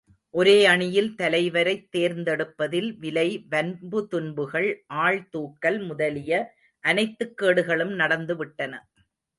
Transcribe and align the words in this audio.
ஒரே 0.33 0.65
அணியில் 0.65 1.15
தலைவரைத் 1.15 1.91
தேர்ந்தெடுப்பதில் 1.91 2.97
விலை, 2.97 3.45
வன்புதுன்புகள் 3.51 4.69
ஆள் 5.01 5.29
தூக்கல் 5.37 5.87
முதலிய 5.87 6.33
அனைத்துக் 6.83 7.37
கேடுகளும் 7.37 7.93
நடந்து 7.95 8.35
விட்டன. 8.35 8.73